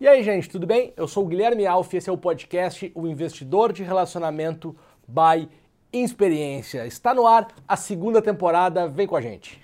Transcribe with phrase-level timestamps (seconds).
[0.00, 0.94] E aí, gente, tudo bem?
[0.96, 4.74] Eu sou o Guilherme Alf, esse é o podcast O Investidor de Relacionamento
[5.06, 5.46] by
[5.92, 6.86] Experiência.
[6.86, 9.60] Está no ar a segunda temporada, vem com a gente.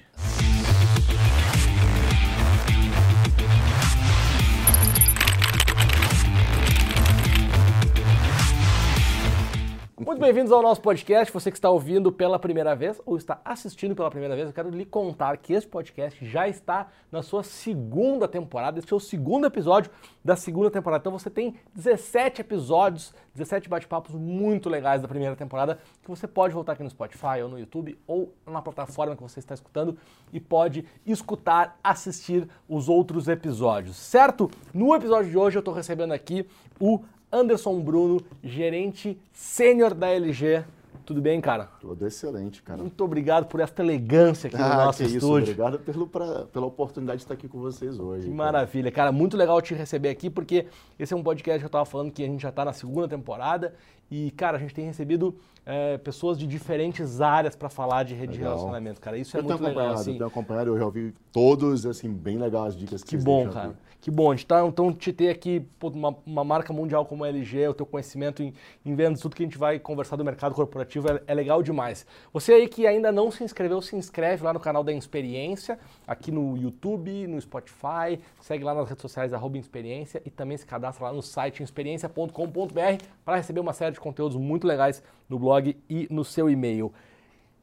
[10.07, 11.35] Muito bem-vindos ao nosso podcast.
[11.35, 14.71] Você que está ouvindo pela primeira vez ou está assistindo pela primeira vez, eu quero
[14.71, 18.79] lhe contar que este podcast já está na sua segunda temporada.
[18.79, 19.91] Este é o segundo episódio
[20.25, 21.03] da segunda temporada.
[21.03, 26.55] Então você tem 17 episódios, 17 bate-papos muito legais da primeira temporada que você pode
[26.55, 29.99] voltar aqui no Spotify ou no YouTube ou na plataforma que você está escutando
[30.33, 34.49] e pode escutar, assistir os outros episódios, certo?
[34.73, 36.47] No episódio de hoje eu estou recebendo aqui
[36.79, 37.01] o
[37.37, 40.65] Anderson Bruno, gerente sênior da LG.
[41.05, 41.69] Tudo bem, cara?
[41.81, 42.81] Tudo excelente, cara.
[42.81, 45.53] Muito obrigado por essa elegância aqui ah, no nosso que estúdio.
[45.53, 48.23] Isso, obrigado pelo, pra, pela oportunidade de estar aqui com vocês hoje.
[48.23, 48.37] Que cara.
[48.37, 49.13] maravilha, cara.
[49.13, 50.67] Muito legal te receber aqui, porque
[50.99, 53.07] esse é um podcast que eu estava falando que a gente já está na segunda
[53.07, 53.75] temporada
[54.11, 58.35] e, cara, a gente tem recebido é, pessoas de diferentes áreas para falar de rede
[58.35, 58.53] legal.
[58.53, 59.19] de relacionamento, cara.
[59.19, 59.95] Isso é eu muito legal.
[59.95, 60.13] Assim.
[60.13, 63.51] Eu tenho acompanhado, eu já ouvi todos, assim, bem legal as dicas que, que bom,
[63.51, 63.71] cara.
[63.71, 63.87] Aqui.
[64.07, 67.25] Que bom, a gente tá, então te ter aqui pô, uma, uma, marca mundial como
[67.25, 70.25] a LG, o teu conhecimento em, em vendas, tudo que a gente vai conversar do
[70.25, 72.07] mercado corporativo é, é, legal demais.
[72.33, 76.31] Você aí que ainda não se inscreveu, se inscreve lá no canal da Experiência, aqui
[76.31, 81.07] no YouTube, no Spotify, segue lá nas redes sociais arroba Experiência e também se cadastra
[81.07, 86.07] lá no site experiência.com.br para receber uma série de conteúdos muito legais no blog e
[86.11, 86.93] no seu e-mail.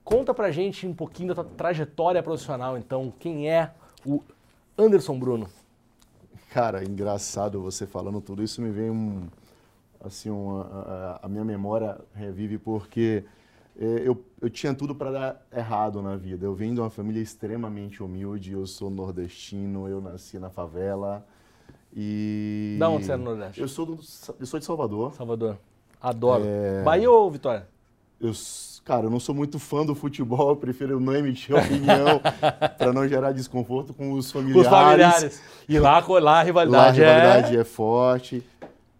[0.03, 3.73] Conta pra gente um pouquinho da tua trajetória profissional, então, quem é
[4.05, 4.21] o
[4.77, 5.47] Anderson Bruno?
[6.51, 9.27] Cara, engraçado você falando tudo isso, me vem um.
[10.03, 13.23] Assim, uma, a, a minha memória revive porque
[13.79, 16.45] é, eu, eu tinha tudo para dar errado na vida.
[16.45, 21.25] Eu venho de uma família extremamente humilde, eu sou nordestino, eu nasci na favela.
[21.95, 22.75] E.
[22.79, 23.61] Da onde você é no Nordeste?
[23.61, 23.93] Eu sou, do,
[24.39, 25.13] eu sou de Salvador.
[25.13, 25.57] Salvador.
[26.03, 26.43] Adoro.
[26.45, 26.83] É...
[26.83, 27.65] Bahia ou Vitória?
[28.19, 28.33] Eu,
[28.83, 32.19] cara, eu não sou muito fã do futebol, eu prefiro não emitir opinião
[32.77, 34.65] para não gerar desconforto com os familiares.
[34.65, 35.41] Os familiares.
[35.67, 37.61] E lá, lá a rivalidade, lá a rivalidade é...
[37.61, 38.43] é forte.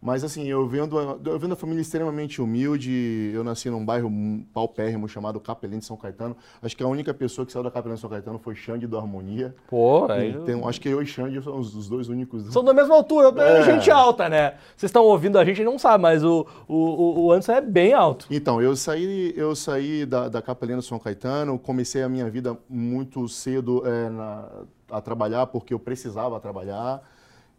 [0.04, 3.32] Mas assim, eu venho, do, eu venho da família extremamente humilde.
[3.34, 4.12] Eu nasci num bairro
[4.54, 6.36] paupérrimo chamado Capelém de São Caetano.
[6.62, 8.98] Acho que a única pessoa que saiu da Capelém de São Caetano foi Xande do
[8.98, 9.56] Harmonia.
[9.70, 10.28] Pô, é.
[10.28, 12.52] Então, acho que eu e Xande somos os dois únicos.
[12.52, 13.64] São da mesma altura, é.
[13.64, 14.56] gente alta, né?
[14.76, 17.94] Vocês estão ouvindo a gente e não sabe, mas o, o, o Anderson é bem
[17.94, 18.28] alto.
[18.30, 22.58] Então, eu saí, eu saí da, da Capelém de São Caetano, comecei a minha vida
[22.68, 24.50] muito cedo é, na,
[24.92, 27.02] a trabalhar, porque eu precisava trabalhar.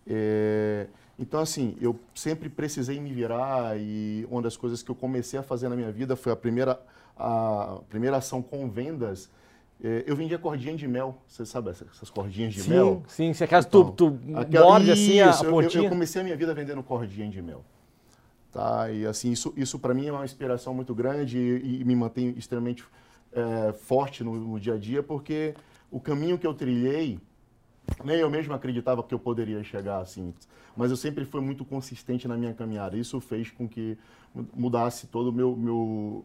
[0.06, 0.88] É,
[1.18, 5.42] então, assim, eu sempre precisei me virar e uma das coisas que eu comecei a
[5.42, 6.80] fazer na minha vida foi a primeira,
[7.16, 9.30] a primeira ação com vendas.
[9.82, 13.02] É, eu vendia cordinha de mel, você sabe essas cordinhas de sim, mel?
[13.06, 15.82] Sim, sim, aquelas então, tu, tu aquela, morde assim a, a pontinha.
[15.82, 17.64] Eu, eu, comecei a minha vida vendendo cordinha de mel.
[18.52, 18.90] Tá?
[18.90, 22.34] E assim, isso, isso para mim é uma inspiração muito grande e, e me mantém
[22.36, 22.84] extremamente
[23.32, 25.54] é, forte no, no dia a dia, porque
[25.90, 27.20] o caminho que eu trilhei
[28.04, 30.34] nem eu mesmo acreditava que eu poderia chegar assim,
[30.76, 32.96] mas eu sempre fui muito consistente na minha caminhada.
[32.96, 33.96] Isso fez com que
[34.54, 36.24] mudasse todo o meu, meu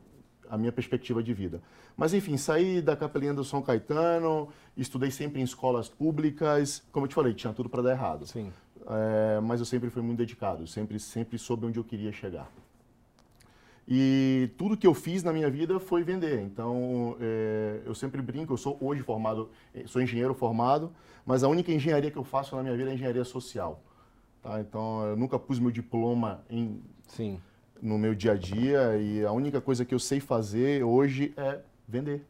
[0.50, 1.62] a minha perspectiva de vida.
[1.96, 6.84] Mas enfim, saí da Capelinha do São Caetano, estudei sempre em escolas públicas.
[6.92, 8.26] Como eu te falei, tinha tudo para dar errado.
[8.26, 8.52] Sim.
[8.88, 12.50] É, mas eu sempre fui muito dedicado, sempre sempre soube onde eu queria chegar.
[13.92, 16.40] E tudo que eu fiz na minha vida foi vender.
[16.42, 20.92] Então, é, eu sempre brinco, eu sou hoje formado, eh, sou engenheiro formado,
[21.26, 23.82] mas a única engenharia que eu faço na minha vida é engenharia social.
[24.44, 24.62] Tá?
[24.62, 27.42] Então, eu nunca pus meu diploma em, Sim.
[27.82, 31.60] no meu dia a dia e a única coisa que eu sei fazer hoje é
[31.88, 32.24] vender.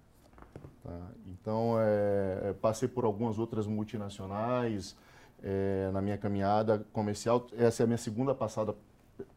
[0.82, 0.98] Tá?
[1.28, 4.96] Então, é, passei por algumas outras multinacionais
[5.44, 7.48] é, na minha caminhada comercial.
[7.58, 8.74] Essa é a minha segunda passada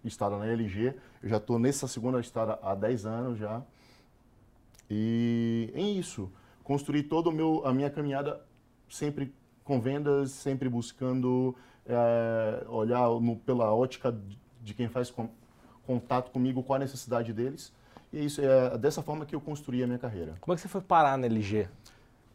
[0.04, 0.94] estada na LG.
[1.22, 3.62] Eu já estou nessa segunda estada há 10 anos já.
[4.91, 6.31] E em isso,
[6.62, 8.41] construí toda a minha caminhada
[8.88, 9.34] sempre
[9.65, 11.56] com vendas, sempre buscando
[11.87, 14.16] é, olhar no, pela ótica
[14.62, 15.28] de quem faz com,
[15.86, 17.72] contato comigo, qual a necessidade deles.
[18.12, 20.34] E isso é dessa forma que eu construí a minha carreira.
[20.41, 21.68] Como é que você foi parar na LG?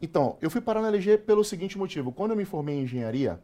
[0.00, 2.12] Então, eu fui parar na LG pelo seguinte motivo.
[2.12, 3.40] Quando eu me formei em engenharia,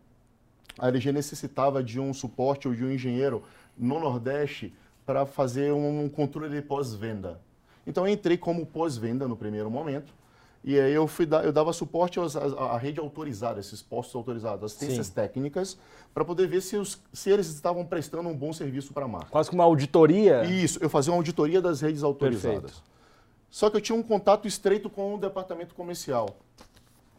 [0.79, 3.43] a LG necessitava de um suporte ou de um engenheiro
[3.77, 4.73] no Nordeste
[5.05, 7.41] para fazer um controle de pós-venda.
[7.87, 10.13] Então eu entrei como pós-venda no primeiro momento.
[10.67, 15.13] E aí eu, fui eu dava suporte à, rede autorizada, esses postos autorizados, assistências Sim.
[15.13, 15.77] técnicas,
[16.15, 19.29] para poder ver se, os, se eles estavam prestando um bom serviço para a marca.
[19.29, 20.43] Quase como uma auditoria?
[20.45, 22.63] Isso, eu fazia uma auditoria das redes autorizadas.
[22.63, 22.83] Perfeito.
[23.51, 26.35] Só que eu tinha um contato estreito com o departamento comercial.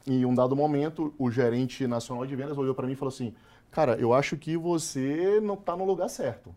[0.07, 3.13] E em um dado momento, o gerente nacional de vendas olhou para mim e falou
[3.13, 3.33] assim:
[3.71, 6.55] cara, eu acho que você não está no lugar certo.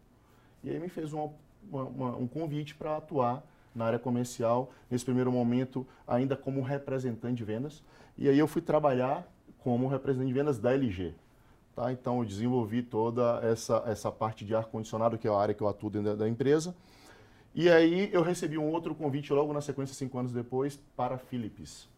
[0.62, 1.30] E aí me fez uma,
[1.70, 3.42] uma, um convite para atuar
[3.74, 7.82] na área comercial, nesse primeiro momento ainda como representante de vendas.
[8.16, 9.26] E aí eu fui trabalhar
[9.58, 11.14] como representante de vendas da LG.
[11.76, 11.92] Tá?
[11.92, 15.68] Então eu desenvolvi toda essa, essa parte de ar-condicionado, que é a área que eu
[15.68, 16.74] atuo dentro da, da empresa.
[17.54, 21.18] E aí eu recebi um outro convite logo na sequência, cinco anos depois, para a
[21.18, 21.88] Philips.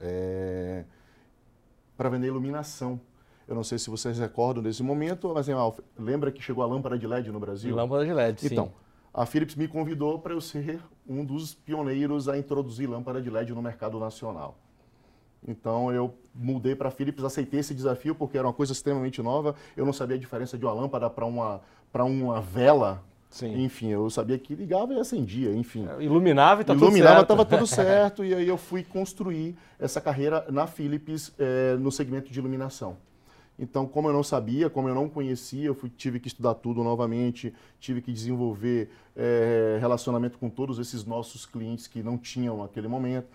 [0.00, 0.84] É,
[1.96, 3.00] para vender iluminação.
[3.48, 6.98] Eu não sei se vocês recordam desse momento, mas assim, lembra que chegou a lâmpada
[6.98, 7.74] de LED no Brasil?
[7.74, 8.54] Lâmpada de LED, então, sim.
[8.54, 8.72] Então,
[9.12, 10.78] a Philips me convidou para eu ser
[11.08, 14.58] um dos pioneiros a introduzir lâmpada de LED no mercado nacional.
[15.46, 19.54] Então eu mudei para a Philips, aceitei esse desafio porque era uma coisa extremamente nova.
[19.76, 21.60] Eu não sabia a diferença de uma lâmpada para uma,
[21.94, 23.02] uma vela.
[23.30, 23.62] Sim.
[23.62, 25.86] Enfim, eu sabia que ligava e acendia, enfim.
[25.86, 26.96] É, iluminava e estava tudo certo.
[26.96, 28.24] Iluminava, estava tudo certo.
[28.24, 32.96] e aí eu fui construir essa carreira na Philips é, no segmento de iluminação.
[33.58, 36.84] Então, como eu não sabia, como eu não conhecia, eu fui, tive que estudar tudo
[36.84, 42.86] novamente, tive que desenvolver é, relacionamento com todos esses nossos clientes que não tinham naquele
[42.86, 43.26] momento.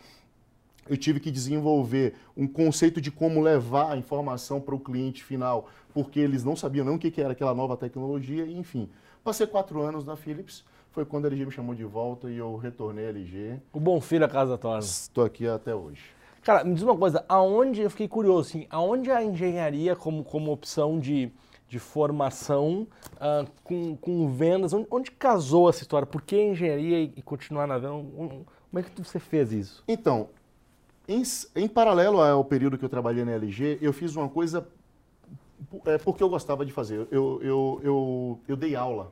[0.88, 5.70] Eu tive que desenvolver um conceito de como levar a informação para o cliente final,
[5.94, 8.90] porque eles não sabiam nem o que era aquela nova tecnologia, enfim.
[9.24, 12.56] Passei quatro anos na Philips, foi quando a LG me chamou de volta e eu
[12.56, 13.60] retornei à LG.
[13.74, 14.80] O bom filho a casa torna.
[14.80, 16.02] Estou aqui até hoje.
[16.44, 20.52] Cara, me diz uma coisa, aonde, eu fiquei curioso, assim, aonde a engenharia como, como
[20.52, 21.32] opção de,
[21.70, 22.86] de formação
[23.16, 26.06] uh, com, com vendas, onde, onde, casou essa história?
[26.06, 27.90] Por que engenharia e, e continuar na venda?
[27.94, 28.46] Como
[28.80, 29.84] é que você fez isso?
[29.88, 30.28] Então,
[31.08, 31.24] em,
[31.56, 34.68] em, paralelo ao período que eu trabalhei na LG, eu fiz uma coisa
[35.86, 37.08] é, porque eu gostava de fazer.
[37.10, 39.12] Eu, eu, eu, eu dei aula.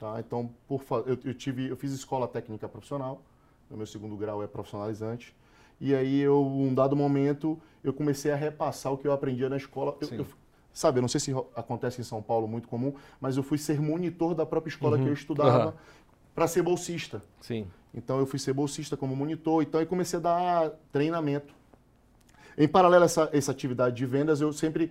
[0.00, 0.18] Tá?
[0.18, 3.22] Então, por, eu, eu, tive, eu fiz escola técnica profissional,
[3.70, 5.34] meu segundo grau é profissionalizante.
[5.80, 9.56] E aí, eu, um dado momento, eu comecei a repassar o que eu aprendia na
[9.56, 9.96] escola.
[10.00, 10.26] Eu, eu,
[10.72, 13.80] sabe, eu não sei se acontece em São Paulo muito comum, mas eu fui ser
[13.80, 15.04] monitor da própria escola uhum.
[15.04, 15.72] que eu estudava uhum.
[16.34, 17.22] para ser bolsista.
[17.40, 17.66] Sim.
[17.94, 19.62] Então, eu fui ser bolsista como monitor.
[19.62, 21.54] Então, eu comecei a dar treinamento.
[22.58, 24.90] Em paralelo a essa, essa atividade de vendas, eu sempre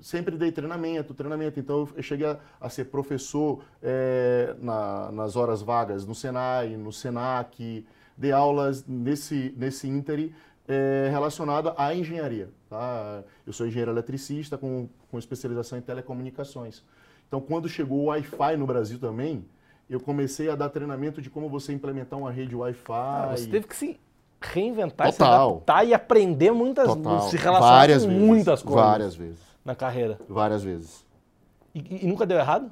[0.00, 1.58] sempre dei treinamento, treinamento.
[1.58, 6.92] Então eu cheguei a, a ser professor é, na, nas horas vagas no Senai, no
[6.92, 7.86] Senac,
[8.20, 10.30] dei aulas nesse, nesse ínterim
[10.68, 12.50] é, relacionada à engenharia.
[12.68, 13.24] Tá?
[13.46, 16.84] Eu sou engenheiro eletricista com, com especialização em telecomunicações.
[17.26, 19.46] Então, quando chegou o Wi-Fi no Brasil também,
[19.88, 22.92] eu comecei a dar treinamento de como você implementar uma rede Wi-Fi.
[22.92, 23.98] Ah, você teve que se
[24.38, 25.48] reinventar, Total.
[25.48, 27.22] se adaptar e aprender muitas, Total.
[27.22, 28.84] se relacionar várias com vezes, muitas coisas.
[28.84, 29.40] Várias vezes.
[29.64, 30.18] Na carreira.
[30.28, 31.06] Várias vezes.
[31.74, 32.70] E, e nunca deu errado?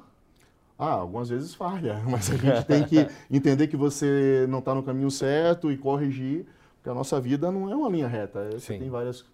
[0.79, 4.81] Ah, algumas vezes falha, mas a gente tem que entender que você não está no
[4.81, 6.45] caminho certo e corrigir,
[6.77, 9.25] porque a nossa vida não é uma linha reta, é, você tem várias,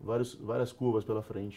[0.00, 1.56] várias, várias curvas pela frente.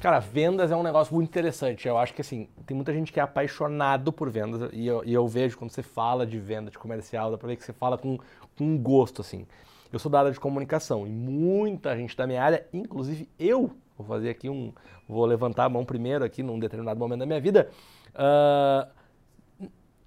[0.00, 1.88] Cara, vendas é um negócio muito interessante.
[1.88, 5.12] Eu acho que assim, tem muita gente que é apaixonado por vendas e eu, e
[5.12, 7.98] eu vejo quando você fala de venda, de comercial, dá pra ver que você fala
[7.98, 8.16] com,
[8.56, 9.44] com gosto, assim.
[9.92, 14.06] Eu sou da área de comunicação e muita gente da minha área, inclusive eu, vou
[14.06, 14.72] fazer aqui um,
[15.08, 17.68] vou levantar a mão primeiro aqui num determinado momento da minha vida,
[18.14, 18.88] uh,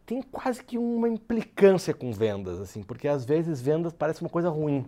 [0.05, 4.49] tem quase que uma implicância com vendas, assim, porque às vezes vendas parece uma coisa
[4.49, 4.85] ruim.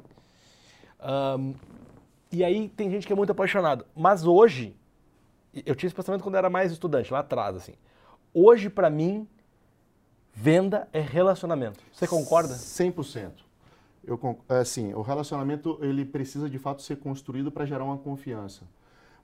[0.99, 1.55] Uh,
[2.31, 3.85] e aí tem gente que é muito apaixonado.
[3.95, 4.75] Mas hoje,
[5.65, 7.73] eu tinha esse pensamento quando eu era mais estudante, lá atrás, assim.
[8.33, 9.27] Hoje, para mim,
[10.33, 11.79] venda é relacionamento.
[11.93, 12.55] Você concorda?
[12.55, 13.31] 100%.
[14.03, 18.63] Eu, assim, o relacionamento ele precisa de fato ser construído para gerar uma confiança.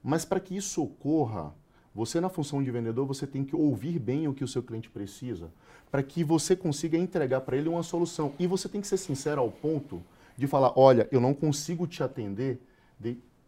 [0.04, 1.54] Mas para que isso ocorra,
[1.94, 4.90] você, na função de vendedor, você tem que ouvir bem o que o seu cliente
[4.90, 5.52] precisa,
[5.92, 8.34] para que você consiga entregar para ele uma solução.
[8.40, 10.02] E você tem que ser sincero ao ponto
[10.38, 12.60] de falar: olha, eu não consigo te atender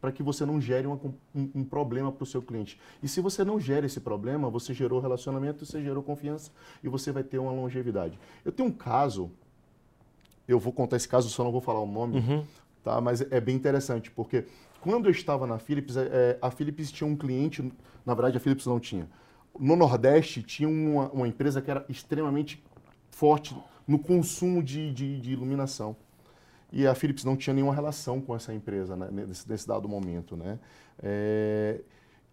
[0.01, 0.99] para que você não gere uma,
[1.33, 2.79] um, um, problema para o seu cliente.
[3.03, 6.51] E se você não gera esse problema, você gerou relacionamento, você gerou confiança
[6.83, 8.17] e você vai ter uma longevidade.
[8.43, 9.29] Eu tenho um caso,
[10.47, 12.43] eu vou contar esse caso, só não vou falar o nome, uhum.
[12.83, 12.99] tá?
[12.99, 14.45] mas é bem interessante, porque
[14.81, 17.71] quando eu estava na Philips, é, é, a Philips tinha um cliente,
[18.05, 19.07] na verdade a Philips não tinha.
[19.59, 22.63] No Nordeste tinha uma, uma empresa que era extremamente
[23.11, 23.55] forte
[23.87, 25.95] no consumo de, de, de, iluminação.
[26.71, 30.35] E a Philips não tinha nenhuma relação com essa empresa né, nesse, nesse, dado momento.
[30.35, 30.57] Né?
[31.03, 31.81] É,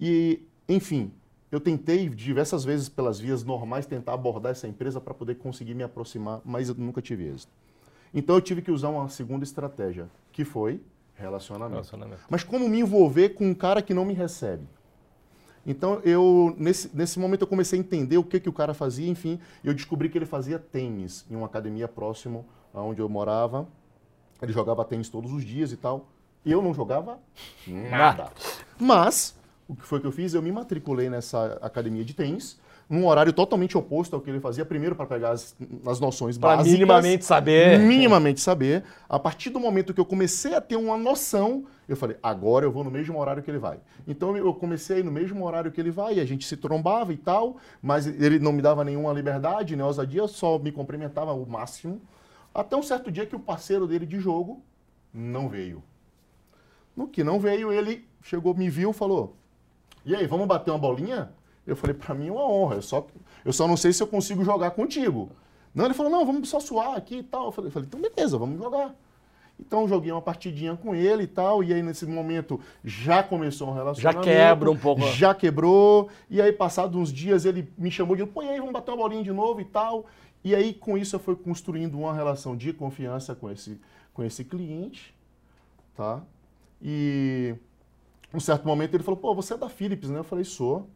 [0.00, 1.12] e, enfim,
[1.50, 5.82] eu tentei diversas vezes pelas vias normais tentar abordar essa empresa para poder conseguir me
[5.82, 7.52] aproximar, mas eu nunca tive êxito.
[8.14, 10.80] Então eu tive que usar uma segunda estratégia, que foi
[11.18, 11.72] Relacionamento.
[11.72, 12.22] Relacionamento.
[12.30, 14.66] Mas como me envolver com um cara que não me recebe?
[15.66, 19.08] Então, eu nesse, nesse momento eu comecei a entender o que, que o cara fazia,
[19.08, 23.68] enfim, eu descobri que ele fazia tênis em uma academia próximo aonde eu morava.
[24.40, 26.06] Ele jogava tênis todos os dias e tal.
[26.46, 27.18] Eu não jogava
[27.66, 28.30] nada.
[28.78, 29.37] Mas,
[29.68, 30.32] o que foi que eu fiz?
[30.32, 32.58] Eu me matriculei nessa academia de tênis,
[32.88, 35.54] num horário totalmente oposto ao que ele fazia, primeiro para pegar as,
[35.87, 36.73] as noções Pra básicas.
[36.73, 37.78] minimamente saber.
[37.78, 38.83] Minimamente saber.
[39.09, 42.73] A partir do momento que eu comecei a ter uma noção, eu falei, agora eu
[42.73, 43.78] vou no mesmo horário que ele vai.
[44.07, 46.57] Então eu comecei a ir no mesmo horário que ele vai, e a gente se
[46.57, 51.33] trombava e tal, mas ele não me dava nenhuma liberdade, nem ousadia, só me cumprimentava
[51.35, 52.00] o máximo.
[52.54, 54.62] Até um certo dia que o parceiro dele de jogo
[55.12, 55.83] não veio.
[56.97, 59.37] No que não veio, ele chegou, me viu, falou:
[60.07, 61.30] "E aí, vamos bater uma bolinha?"
[61.68, 63.06] Eu falei: "Para mim é uma honra, eu só
[63.44, 65.30] eu só não sei se eu consigo jogar contigo."
[65.75, 68.58] Não, ele falou: "Não, vamos só suar aqui e tal." Eu falei: "Então beleza, vamos
[68.58, 68.94] jogar."
[69.60, 73.72] Então joguei uma partidinha com ele e tal, e aí nesse momento já começou um
[73.72, 74.25] relacionamento.
[74.25, 75.02] quebra um pouco.
[75.08, 78.58] Já quebrou, e aí passados uns dias ele me chamou e disse, pô, e aí,
[78.58, 80.06] vamos bater uma bolinha de novo e tal.
[80.44, 83.80] E aí com isso eu fui construindo uma relação de confiança com esse,
[84.14, 85.12] com esse cliente,
[85.96, 86.22] tá?
[86.80, 87.56] E
[88.32, 90.20] um certo momento ele falou, pô, você é da Philips, né?
[90.20, 90.88] Eu falei, sou,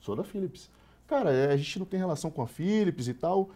[0.00, 0.70] sou da Philips.
[1.06, 3.50] Cara, é, a gente não tem relação com a Philips e tal.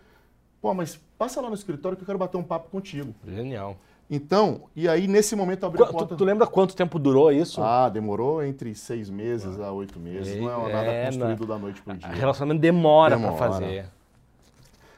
[0.61, 3.15] Pô, mas passa lá no escritório que eu quero bater um papo contigo.
[3.27, 3.77] Genial.
[4.13, 6.15] Então, e aí nesse momento abriu a porta.
[6.15, 7.63] Tu, tu lembra quanto tempo durou isso?
[7.63, 10.37] Ah, demorou entre seis meses a oito meses.
[10.41, 12.09] Não é nada É, construído não- da noite pro dia.
[12.09, 13.37] Relacionamento demora, Demora.
[13.37, 13.87] fazer.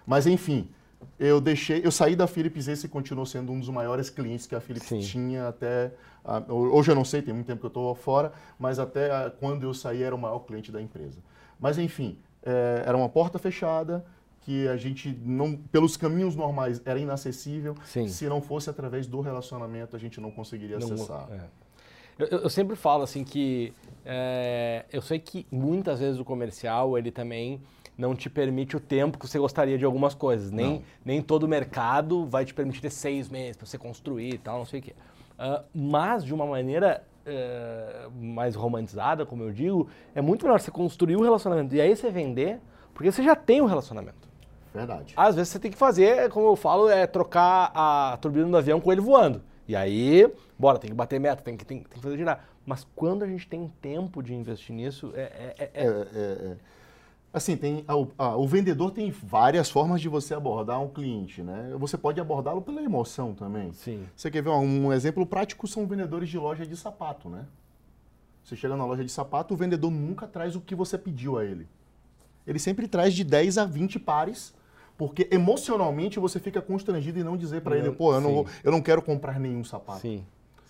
[0.06, 0.68] Mas enfim,
[1.18, 4.60] eu deixei, eu saí da Philips esse continuou sendo um dos maiores clientes que a
[4.60, 5.00] Philips Sim.
[5.00, 5.92] tinha até
[6.48, 9.74] hoje eu não sei, tem muito tempo que eu estou fora, mas até quando eu
[9.74, 11.18] saí era o maior cliente da empresa.
[11.62, 14.04] Mas enfim, é, era uma porta fechada
[14.40, 17.76] que a gente não, pelos caminhos normais era inacessível.
[17.84, 18.08] Sim.
[18.08, 21.28] Se não fosse através do relacionamento a gente não conseguiria Não- acessar.
[21.30, 21.40] é.
[22.18, 23.72] Eu, eu- sempre falo assim que
[24.04, 27.62] é, eu sei que muitas vezes o comercial ele também
[27.96, 30.50] não te permite o tempo que você gostaria de algumas coisas.
[30.50, 30.82] Nem, Não.
[31.04, 34.66] nem todo mercado vai te permitir ter seis meses para você construir e tal, não
[34.66, 34.94] sei o quê.
[35.38, 40.70] Ah, mas de uma maneira é, mais romantizada, como eu digo, é muito melhor você
[40.70, 42.60] construir o relacionamento e aí você vender,
[42.94, 44.28] porque você já tem o relacionamento.
[44.74, 45.12] Verdade.
[45.16, 48.80] Às vezes você tem que fazer, como eu falo, é trocar a turbina do avião
[48.80, 49.42] com ele voando.
[49.68, 50.26] E aí,
[50.58, 52.44] bora, tem que bater meta, tem que, tem, tem que fazer girar.
[52.64, 56.56] Mas quando a gente tem tempo de investir nisso, é, é- é- É, é, é.
[57.32, 61.42] Assim, tem, a- o- a- o vendedor tem várias formas de você abordar um cliente,
[61.42, 61.74] né?
[61.78, 63.72] Você pode abordá-lo pela emoção também.
[63.72, 64.04] Sim.
[64.14, 65.66] Você quer ver um, um exemplo prático?
[65.66, 67.46] São vendedores de loja de sapato, né?
[68.44, 71.44] Você chega na loja de sapato, o vendedor nunca traz o que você pediu a
[71.44, 71.66] ele.
[72.46, 74.52] Ele sempre traz de 10 a 20 pares,
[74.98, 78.70] porque emocionalmente você fica constrangido em não dizer para ele, pô, eu não, vou- eu
[78.72, 80.00] não quero comprar nenhum sapato.
[80.00, 80.24] Sim,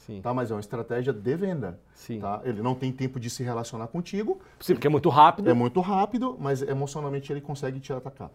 [0.07, 0.21] sim.
[0.21, 0.33] Tá?
[0.35, 1.79] Mas é uma estratégia de venda.
[1.95, 2.21] Sim.
[2.21, 2.41] Tá?
[2.45, 5.49] Ele não tem tempo de se relacionar contigo, Sim, porque é muito rápido.
[5.51, 8.31] é muito rápido, mas emocionalmente ele consegue te atacar.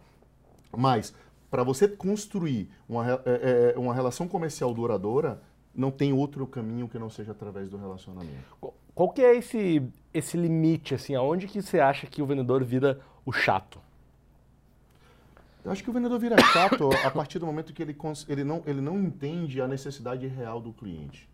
[0.76, 1.14] Mas,
[1.50, 5.42] para você construir uma, re- é, é, uma relação comercial duradoura,
[5.74, 8.74] não tem outro caminho que não seja através do relacionamento.
[8.94, 9.82] Qual- que é esse,
[10.14, 13.80] esse limite, assim, aonde que você acha que o vendedor vira o chato?
[15.64, 17.96] Eu acho que o vendedor vira chato a partir do momento que ele,
[18.30, 21.28] ele, não, ele não entende a necessidade real do cliente.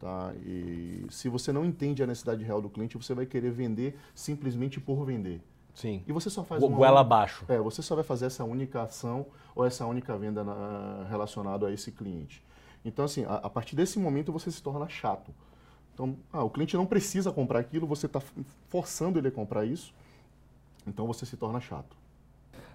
[0.00, 0.32] Tá?
[0.46, 4.80] E se você não entende a necessidade real do cliente, você vai querer vender simplesmente
[4.80, 5.42] por vender.
[5.74, 6.02] Sim.
[6.08, 7.44] E você só faz uma Goela abaixo.
[7.48, 11.72] É, você só vai fazer essa única ação ou essa única venda na, relacionada a
[11.72, 12.42] esse cliente.
[12.82, 15.32] Então, assim, a, a partir desse momento você se torna chato.
[15.92, 18.22] Então, ah, o cliente não precisa comprar aquilo, você está
[18.68, 19.92] forçando ele a comprar isso,
[20.86, 21.94] então você se torna chato.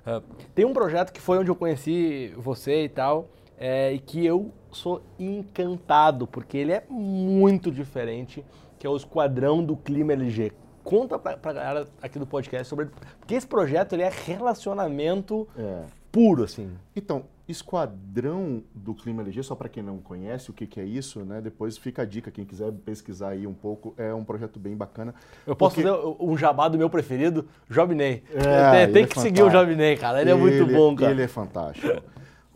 [0.05, 0.21] Ah,
[0.53, 4.51] tem um projeto que foi onde eu conheci você e tal, é, e que eu
[4.71, 8.43] sou encantado, porque ele é muito diferente,
[8.77, 10.51] que é o Esquadrão do Clima LG.
[10.83, 12.87] Conta pra, pra galera aqui do podcast sobre...
[13.19, 15.83] Porque esse projeto, ele é relacionamento É.
[16.11, 16.69] puro, assim.
[16.95, 21.23] Então, Esquadrão do Clima LG, só para quem não conhece o que, que é isso,
[21.23, 21.41] né?
[21.41, 25.13] Depois fica a dica, quem quiser pesquisar aí um pouco, é um projeto bem bacana.
[25.45, 28.23] Eu posso Porque- fazer um jabá do meu preferido, Jobney.
[28.33, 29.49] É, tem ele tem é que seguir o.
[29.49, 30.21] Jobney, cara.
[30.21, 31.11] Ele, é muito bom, cara.
[31.11, 32.01] Ele é fantástico.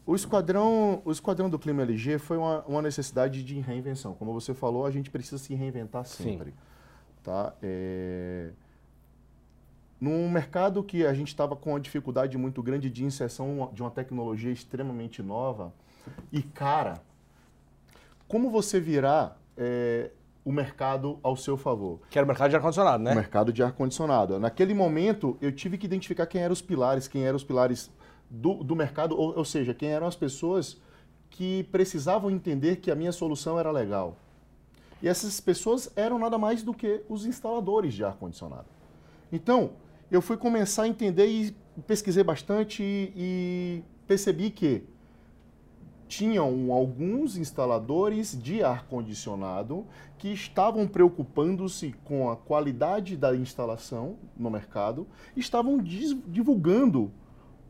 [0.10, 4.16] O esquadrão, o esquadrão do Clima LG foi uma, uma necessidade de reinvenção.
[4.16, 6.52] Como você falou, a gente precisa se reinventar sempre.
[7.22, 7.54] Tá?
[7.62, 8.50] É...
[10.02, 13.92] Num mercado que a gente estava com uma dificuldade muito grande de inserção de uma
[13.92, 15.72] tecnologia extremamente nova
[16.32, 16.96] e cara,
[18.28, 20.10] como você virar é,
[20.44, 22.00] o mercado ao seu favor?
[22.10, 23.12] Que era o mercado de ar-condicionado, né?
[23.12, 24.40] o mercado de ar-condicionado.
[24.40, 27.92] Naquele momento, eu tive que identificar quem eram os pilares, quem eram os pilares
[28.30, 30.78] do, do mercado, ou, ou seja, quem eram as pessoas
[31.30, 34.18] que precisavam entender que a minha solução era legal.
[35.02, 38.68] E essas pessoas eram nada mais do que os instaladores de ar-condicionado.
[39.32, 39.72] Então,
[40.12, 41.56] eu fui começar a entender e
[41.88, 44.84] pesquisei bastante e, e percebi que
[46.08, 49.86] tinham alguns instaladores de ar-condicionado
[50.18, 55.08] que estavam preocupando-se com a qualidade da instalação no mercado,
[55.38, 57.12] estavam divulgando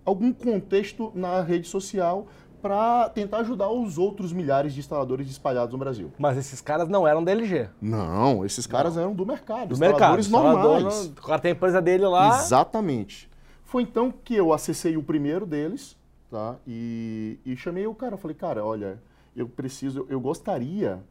[0.10, 2.28] algum contexto na rede social
[2.62, 6.12] para tentar ajudar os outros milhares de instaladores espalhados no Brasil.
[6.18, 7.70] Mas esses caras não eram da LG.
[7.82, 9.04] Não, esses caras não.
[9.04, 11.06] eram do mercado, do instaladores mercado, normais.
[11.06, 12.38] O cara tem a empresa dele lá.
[12.40, 13.30] Exatamente.
[13.64, 15.96] Foi então que eu acessei o primeiro deles,
[16.30, 16.58] tá?
[16.68, 19.02] E, e chamei o cara, falei, cara, olha,
[19.36, 21.02] eu preciso, eu gostaria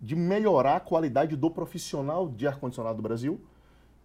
[0.00, 3.40] de melhorar a qualidade do profissional de ar-condicionado do Brasil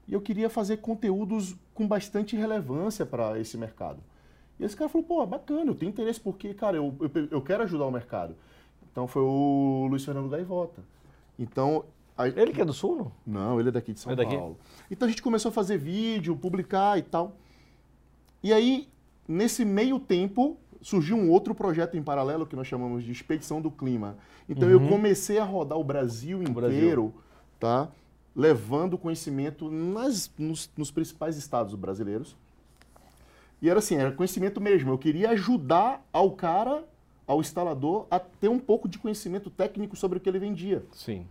[0.07, 3.99] e eu queria fazer conteúdos com bastante relevância para esse mercado.
[4.59, 7.63] E esse cara falou, pô, bacana, eu tenho interesse porque, cara, eu, eu, eu quero
[7.63, 8.35] ajudar o mercado.
[8.91, 10.83] Então foi o Luiz Fernando Gaivota.
[11.37, 11.85] Então...
[12.15, 12.27] A...
[12.27, 13.11] Ele que é do Sul, não?
[13.25, 14.35] Não, ele é daqui de São é daqui?
[14.37, 14.57] Paulo.
[14.91, 17.35] Então a gente começou a fazer vídeo, publicar e tal.
[18.43, 18.87] E aí,
[19.27, 23.71] nesse meio tempo, surgiu um outro projeto em paralelo que nós chamamos de Expedição do
[23.71, 24.17] Clima.
[24.47, 24.73] Então uhum.
[24.73, 27.13] eu comecei a rodar o Brasil o inteiro, Brasil.
[27.59, 27.89] tá?
[28.35, 32.35] Levando conhecimento nas, nos, nos principais estados brasileiros.
[33.63, 34.91] E era assim, era conhecimento mesmo.
[34.91, 36.83] Eu queria ajudar ao cara,
[37.25, 40.85] ao instalador, a ter um pouco de conhecimento técnico sobre o que ele vendia.
[40.91, 41.25] Sim.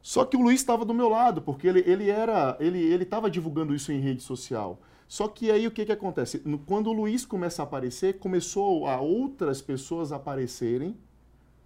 [0.00, 3.28] Só que o Luiz estava do meu lado, porque ele, ele era, ele ele estava
[3.28, 4.78] divulgando isso em rede social.
[5.08, 6.38] Só que aí o que, que acontece?
[6.66, 10.96] Quando o Luiz começa a aparecer, começou a outras pessoas aparecerem,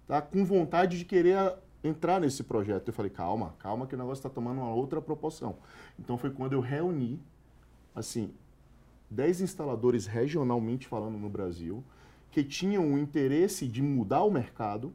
[0.07, 1.37] tá, com vontade de querer
[1.83, 2.87] entrar nesse projeto.
[2.87, 5.57] Eu falei, calma, calma que o negócio está tomando uma outra proporção.
[5.99, 7.21] Então foi quando eu reuni,
[7.93, 8.33] assim,
[9.09, 11.83] 10 instaladores regionalmente falando no Brasil,
[12.31, 14.93] que tinham o interesse de mudar o mercado,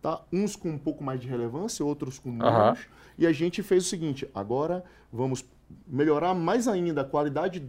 [0.00, 0.22] tá?
[0.32, 2.80] uns com um pouco mais de relevância, outros com menos.
[2.80, 2.86] Uhum.
[3.18, 5.44] E a gente fez o seguinte: agora vamos
[5.86, 7.62] melhorar mais ainda a qualidade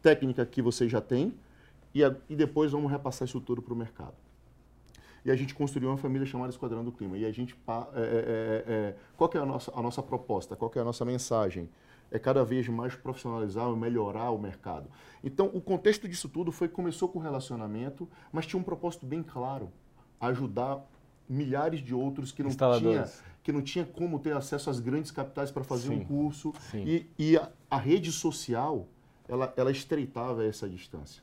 [0.00, 1.34] técnica que você já tem
[1.94, 4.14] e, a, e depois vamos repassar isso tudo para o mercado.
[5.24, 7.18] E a gente construiu uma família chamada Esquadrão do Clima.
[7.18, 7.56] E a gente.
[7.94, 10.56] É, é, é, é, qual é a nossa, a nossa proposta?
[10.56, 11.68] Qual é a nossa mensagem?
[12.10, 14.88] É cada vez mais profissionalizar e melhorar o mercado.
[15.22, 19.22] Então, o contexto disso tudo foi que começou com relacionamento, mas tinha um propósito bem
[19.22, 19.70] claro,
[20.20, 20.84] ajudar
[21.28, 23.10] milhares de outros que não tinha
[23.42, 26.52] que não tinha como ter acesso às grandes capitais para fazer sim, um curso.
[26.70, 26.84] Sim.
[26.86, 28.86] e, e a, a, rede social
[29.26, 31.22] ela, ela estreitava essa distância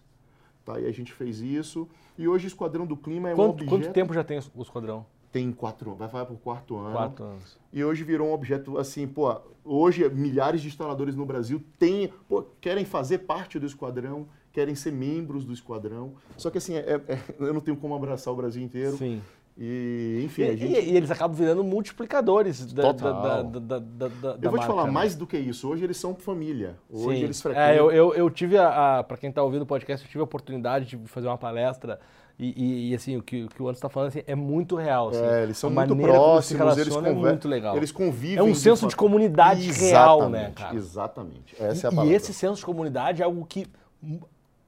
[0.66, 0.80] tá?
[0.80, 1.88] E a gente fez isso.
[2.18, 4.62] E hoje o esquadrão do clima é quanto, um objeto quanto tempo já tem o
[4.62, 6.94] esquadrão tem quatro, vai para o quarto ano.
[6.94, 7.58] Quatro anos.
[7.74, 12.46] E hoje virou um objeto assim, pô, hoje milhares de instaladores no Brasil têm, pô,
[12.62, 16.14] querem fazer parte do esquadrão, querem ser membros do esquadrão.
[16.38, 18.96] Só que assim, é, é, eu não tenho como abraçar o Brasil inteiro.
[18.96, 19.22] Sim.
[19.58, 20.72] E, enfim, e, gente...
[20.72, 24.92] e, eles acabam virando multiplicadores da, da, da, da, da, Eu vou te falar, né?
[24.92, 26.78] mais do que isso, hoje eles são família.
[26.90, 27.24] Hoje Sim.
[27.26, 27.70] eles frequentam.
[27.70, 30.22] É, eu, eu, eu tive, a, a para quem está ouvindo o podcast, eu tive
[30.22, 32.00] a oportunidade de fazer uma palestra
[32.38, 34.76] e, e, e, assim, o que, o que o Anderson está falando assim, é muito
[34.76, 35.10] real.
[35.10, 35.24] Assim.
[35.24, 37.10] É, eles são muito próximos, eles conver...
[37.10, 37.78] é muito legal.
[37.78, 38.38] Eles convivem.
[38.38, 40.76] É um senso de, de comunidade exatamente, real, né, cara?
[40.76, 41.56] Exatamente.
[41.58, 42.12] Essa é a palavra.
[42.12, 43.66] E esse senso de comunidade é algo que.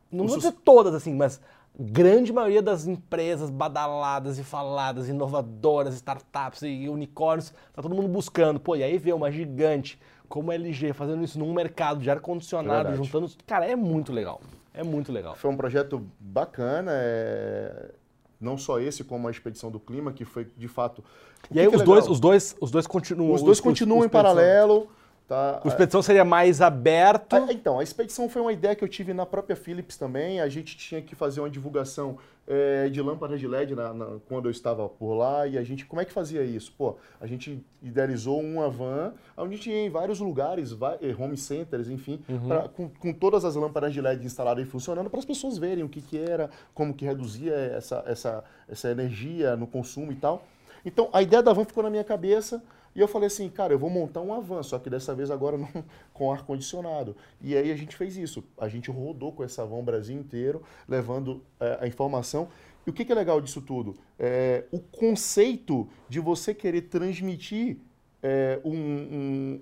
[0.09, 1.41] Não o vou dizer todas, assim, mas
[1.77, 8.61] grande maioria das empresas badaladas e faladas, inovadoras, startups e unicórnios, tá todo mundo buscando.
[8.61, 9.99] Pô, e aí vê uma gigante
[10.29, 13.29] como a LG fazendo isso num mercado de ar-condicionado, juntando.
[13.45, 14.39] Cara, é muito legal.
[14.77, 15.35] É muito legal.
[15.35, 17.91] Foi um projeto bacana, é...
[18.39, 21.03] não só esse, como a Expedição do Clima, que foi de fato.
[21.51, 23.33] E aí os, dois, os, dois, os dois continuam.
[23.33, 24.87] Os dois continuam os, em paralelo.
[25.27, 25.59] Tá?
[25.61, 27.33] A expedição seria mais aberto?
[27.35, 30.39] A, então, a expedição foi uma ideia que eu tive na própria Philips também.
[30.39, 34.45] A gente tinha que fazer uma divulgação é, de lâmpadas de LED na, na, quando
[34.45, 35.45] eu estava por lá.
[35.45, 36.73] E a gente, como é que fazia isso?
[36.77, 41.35] Pô, a gente idealizou uma van onde a gente ia em vários lugares, eh, home
[41.35, 42.47] centers, enfim, uhum.
[42.47, 45.83] pra, com, com, todas as lâmpadas de LED instaladas e funcionando para as pessoas verem
[45.83, 50.45] o que, que era, como que reduzia essa, essa, essa energia no consumo e tal.
[50.85, 52.63] Então, a ideia da van ficou na minha cabeça.
[52.97, 55.55] E eu falei assim, cara, eu vou montar um avanço, só que dessa vez agora
[55.55, 55.69] não,
[56.11, 57.15] com ar-condicionado.
[57.39, 58.43] E aí a gente fez isso.
[58.57, 62.47] A gente rodou com essa van o Brasil inteiro, levando é, a informação.
[62.87, 63.95] E o que, que é legal disso tudo?
[64.17, 67.77] É, o conceito de você querer transmitir
[68.23, 69.61] é, um, um,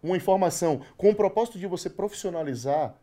[0.00, 2.94] uma informação com o propósito de você profissionalizar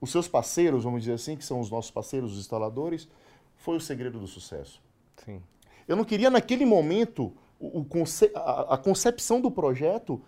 [0.00, 3.08] os seus parceiros, vamos dizer assim, que são os nossos parceiros, os instaladores,
[3.56, 4.80] foi o segredo do sucesso.
[5.24, 5.42] Sim.
[5.88, 10.20] Eu não queria, naquele momento, o, conce a, a concepção do projeto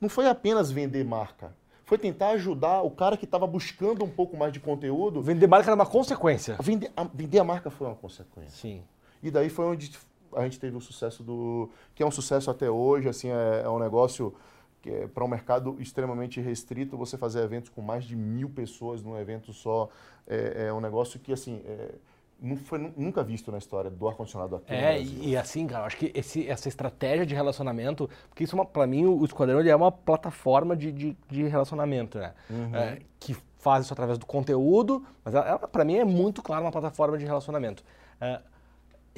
[0.00, 1.54] não foi apenas vender marca.
[1.84, 5.22] Foi tentar ajudar o cara que estava buscando um pouco mais de conteúdo.
[5.22, 6.56] Vender marca era uma consequência.
[6.60, 8.50] Vender a, vender a marca foi uma consequência.
[8.50, 8.82] Sim.
[9.22, 9.90] E daí foi onde
[10.34, 11.70] a gente teve o sucesso do.
[11.94, 14.34] que é um sucesso até hoje, assim, é, é um negócio
[14.80, 19.02] que é para um mercado extremamente restrito, você fazer eventos com mais de mil pessoas
[19.02, 19.88] num evento só
[20.26, 21.94] é, é um negócio que, assim, é,
[22.40, 25.18] não foi nu- nunca visto na história do ar-condicionado aqui no É, Brasil.
[25.22, 28.58] e, e assim, cara, eu acho que esse- essa estratégia de relacionamento, porque isso, é
[28.58, 32.34] uma, pra mim, o Esquadrão é uma plataforma de, de, de relacionamento, né?
[32.72, 36.64] É, que faz isso através do conteúdo, mas ela, ela, pra mim, é muito claro
[36.64, 37.82] uma plataforma de relacionamento.
[38.20, 38.40] É,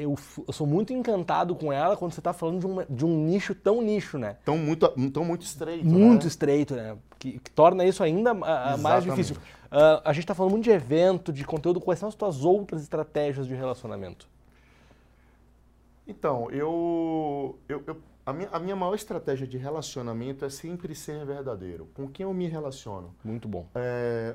[0.03, 0.15] eu,
[0.47, 3.55] eu sou muito encantado com ela quando você tá falando de, uma- de um nicho
[3.55, 4.37] tão nicho, né?
[4.45, 6.29] Tão muito, tão muito estreito, muito né?
[6.29, 6.97] estreito, né?
[7.19, 9.37] Que, que torna isso ainda mais difícil.
[9.71, 11.81] Ah, a gente está falando muito de evento, de conteúdo.
[11.81, 14.27] Quais são as tuas outras estratégias de relacionamento?
[16.07, 21.25] Então, eu, eu, eu- a, minha, a minha maior estratégia de relacionamento é sempre ser
[21.25, 21.89] verdadeiro.
[21.95, 23.15] Com quem eu me relaciono?
[23.25, 23.67] Muito bom.
[23.75, 24.35] É,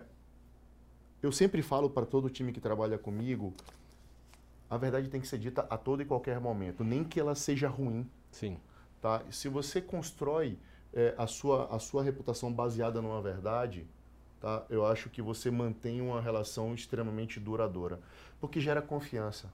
[1.22, 3.54] eu sempre falo para todo time que trabalha comigo,
[4.70, 7.68] a verdade tem que ser dita a todo e qualquer momento, nem que ela seja
[7.68, 8.10] ruim.
[8.32, 8.58] Sim.
[9.02, 9.22] Tá?
[9.30, 10.58] Se você constrói
[10.94, 13.86] é, a, sua, a sua reputação baseada numa verdade,
[14.42, 14.66] tá?
[14.70, 18.00] eu acho que você mantém uma relação extremamente duradoura,
[18.40, 19.52] porque gera confiança.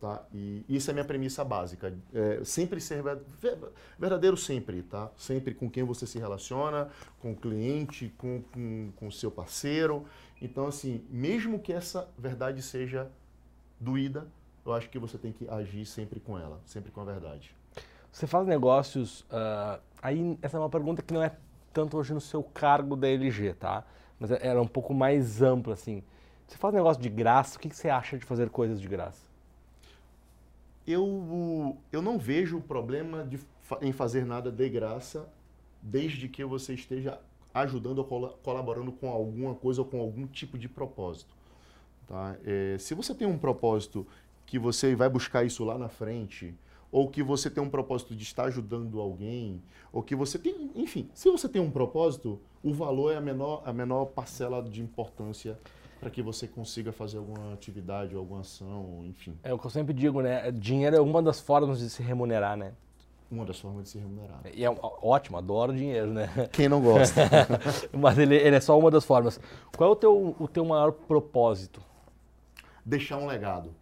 [0.00, 0.22] Tá?
[0.34, 1.96] E isso é a minha premissa básica.
[2.12, 3.58] É, sempre ser ver- ver-
[3.98, 5.10] verdadeiro sempre, tá?
[5.16, 10.04] Sempre com quem você se relaciona, com o cliente, com com com o seu parceiro.
[10.42, 13.10] Então, assim, mesmo que essa verdade seja
[13.84, 14.26] doída,
[14.64, 17.54] eu acho que você tem que agir sempre com ela, sempre com a verdade.
[18.10, 19.24] Você faz negócios.
[19.30, 21.36] ah, aí, essa é uma pergunta que não é
[21.72, 23.84] tanto hoje no seu cargo da LG, tá?
[24.18, 26.02] Mas é- era um pouco mais ampla, assim.
[26.46, 29.26] Você faz negócio de graça, o que que você acha de fazer coisas de graça?
[30.86, 33.40] Eu, eu não vejo problema de,
[33.80, 35.26] em fazer nada de graça,
[35.80, 37.18] desde que você esteja
[37.54, 41.34] ajudando ou cola- colaborando com alguma coisa ou com algum tipo de propósito.
[42.06, 42.36] Tá?
[42.44, 44.06] É, se você tem um propósito
[44.46, 46.54] que você vai buscar isso lá na frente,
[46.94, 49.60] ou que você tem um propósito de estar ajudando alguém,
[49.92, 53.62] ou que você tem, enfim, se você tem um propósito, o valor é a menor,
[53.64, 55.58] a menor parcela de importância
[55.98, 59.36] para que você consiga fazer alguma atividade, alguma ação, enfim.
[59.42, 60.52] É o que eu sempre digo, né?
[60.52, 62.74] Dinheiro é uma das formas de se remunerar, né?
[63.30, 64.42] Uma das formas de se remunerar.
[64.54, 66.28] E é ótimo, adoro dinheiro, né?
[66.52, 67.22] Quem não gosta?
[67.92, 69.40] Mas ele, ele é só uma das formas.
[69.76, 71.82] Qual é o teu, o teu maior propósito?
[72.84, 73.74] Deixar um legado.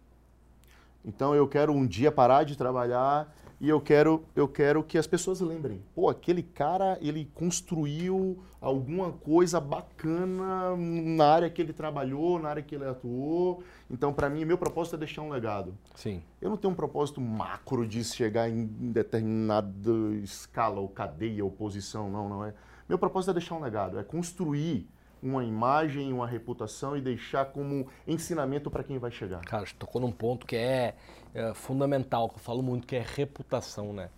[1.05, 5.07] Então eu quero um dia parar de trabalhar e eu quero, eu quero que as
[5.07, 5.81] pessoas lembrem.
[5.95, 12.61] Pô, aquele cara, ele construiu alguma coisa bacana na área que ele trabalhou, na área
[12.61, 13.63] que ele atuou.
[13.89, 15.77] Então, para mim, meu propósito é deixar um legado.
[15.95, 16.21] Sim.
[16.41, 22.09] Eu não tenho um propósito macro de chegar em determinada escala ou cadeia ou posição,
[22.09, 22.53] não, não é.
[22.89, 24.89] Meu propósito é deixar um legado, é construir
[25.23, 29.41] uma imagem, uma reputação e deixar como ensinamento para quem vai chegar.
[29.41, 30.95] Cara, tocou num ponto que é,
[31.33, 34.09] é fundamental, que eu falo muito, que é reputação, né?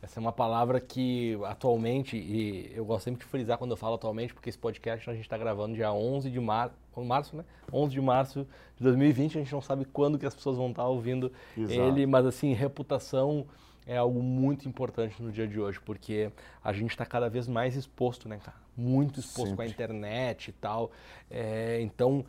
[0.00, 3.94] Essa é uma palavra que atualmente, e eu gosto sempre de frisar quando eu falo
[3.94, 6.72] atualmente, porque esse podcast a gente está gravando dia 11 de mar...
[6.96, 7.44] março, né?
[7.72, 8.46] 11 de março
[8.76, 11.80] de 2020, a gente não sabe quando que as pessoas vão estar ouvindo Exato.
[11.80, 13.46] ele, mas assim, reputação
[13.86, 16.30] é algo muito importante no dia de hoje, porque
[16.62, 18.56] a gente está cada vez mais exposto, né, cara?
[18.76, 19.84] Muito exposto com a Sempre.
[19.84, 20.90] internet e tal.
[21.30, 22.24] É, então,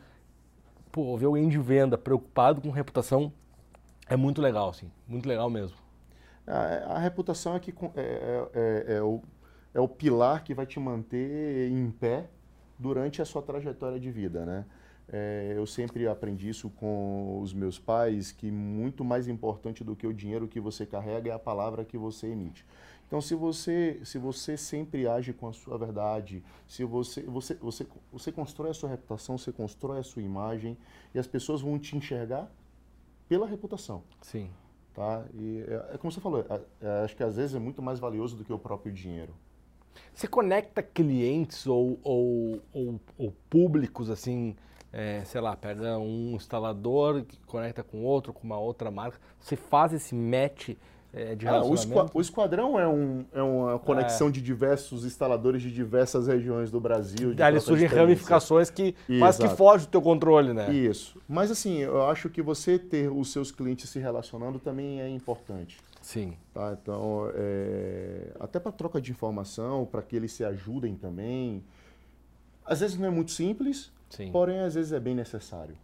[0.92, 3.32] pô, ver alguém de venda preocupado com reputação
[4.08, 4.90] é muito legal, assim.
[5.08, 5.76] Muito legal mesmo.
[6.46, 9.22] A, a reputação é, que, é, é- é- é o,
[9.72, 12.28] é o pilar que vai te manter em pé
[12.78, 14.64] durante a sua trajetória de vida, né?
[15.12, 20.06] É, eu sempre aprendi isso com os meus pais, que muito mais importante do que
[20.06, 22.64] o dinheiro que você carrega é a palavra que você emite.
[23.06, 27.86] Então, se você, se você sempre age com a sua verdade, se você, você, você,
[28.10, 30.76] você constrói a sua reputação, você constrói a sua imagem
[31.14, 32.50] e as pessoas vão te enxergar
[33.28, 34.50] pela reputação Sim.
[34.92, 35.24] tá?
[35.34, 37.98] E é, é como você falou, é- é, acho que às vezes é muito mais
[37.98, 39.34] valioso do que o próprio dinheiro.
[40.12, 44.56] Você conecta clientes ou, ou, ou, ou públicos, assim,
[44.96, 49.18] é, sei lá, pega um instalador que conecta com outro, com uma outra marca.
[49.40, 50.70] Você faz esse match
[51.12, 56.28] é, de Ah, o, esquadrão é, um, é uma conexão de diversos instaladores de diversas
[56.28, 57.34] regiões do Brasil.
[57.34, 60.72] de de surgem ramificações que quase que foge do teu controle, né?
[60.72, 61.20] Isso.
[61.28, 65.76] Mas assim, eu acho que você ter os seus clientes se relacionando também é importante.
[66.00, 66.36] Sim.
[66.52, 66.76] Tá?
[66.80, 71.64] Então, é, até para troca de informação, para que eles se ajudem também.
[72.64, 74.30] Às vezes não é muito simples, Sim.
[74.32, 75.76] porém às vezes é bem necessário.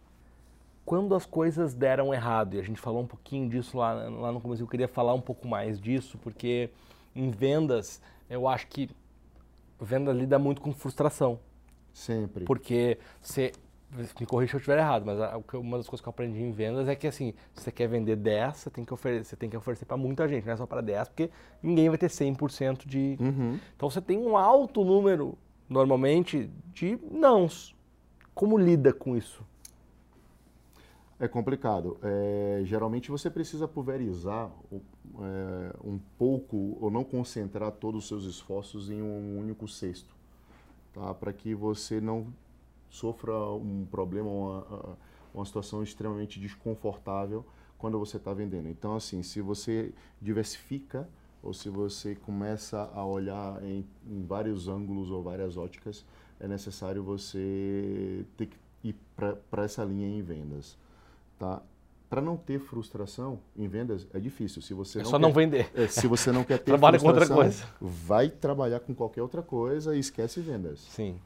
[0.83, 4.41] quando as coisas deram errado, e a gente falou um pouquinho disso lá, lá no
[4.41, 6.69] começo, eu queria falar um pouco mais disso, porque
[7.15, 8.89] em vendas, eu acho que
[9.79, 11.39] venda lida muito com frustração,
[11.93, 12.45] Sempre.
[12.45, 13.51] porque você,
[14.19, 16.51] me corrija se eu estiver errado, mas a- uma das coisas que eu aprendi em
[16.51, 19.49] vendas é que assim, se você quer vender 10, você tem que oferecer, você tem
[19.49, 21.29] que oferecer para muita gente, não é só para 10, porque
[21.61, 23.17] ninguém vai ter 100% de...
[23.19, 23.59] Uhum.
[23.75, 25.37] Então você tem um alto número,
[25.69, 27.75] normalmente, de nãos.
[28.33, 29.43] Como lida com isso?
[31.19, 31.99] É complicado.
[32.01, 38.89] É, geralmente você precisa pulverizar é, um pouco ou não concentrar todos os seus esforços
[38.89, 40.15] em um único cesto,
[40.91, 41.13] tá?
[41.13, 42.33] Para que você não
[42.89, 44.97] sofra um problema, uma,
[45.31, 47.45] uma situação extremamente desconfortável
[47.77, 48.67] quando você está vendendo.
[48.67, 51.07] Então, assim, se você diversifica
[51.43, 56.05] ou se você começa a olhar em, em vários ângulos ou várias óticas,
[56.41, 60.75] é necessário você ter que ir para essa linha em vendas.
[61.37, 61.61] Tá?
[62.09, 64.61] Para não ter frustração em vendas é difícil.
[64.61, 65.71] Se você é não só quer, não vender.
[65.75, 67.63] É, se você não quer ter Trabalha com outra coisa.
[67.79, 70.79] vai trabalhar com qualquer outra coisa e esquece vendas.
[70.79, 71.19] Sim.